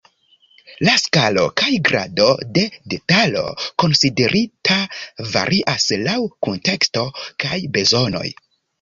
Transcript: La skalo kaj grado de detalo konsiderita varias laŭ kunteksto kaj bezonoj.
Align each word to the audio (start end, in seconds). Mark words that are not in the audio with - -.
La 0.87 0.93
skalo 1.01 1.43
kaj 1.61 1.69
grado 1.89 2.29
de 2.55 2.63
detalo 2.95 3.45
konsiderita 3.85 4.81
varias 5.37 5.89
laŭ 6.11 6.19
kunteksto 6.49 7.09
kaj 7.47 7.65
bezonoj. 7.79 8.29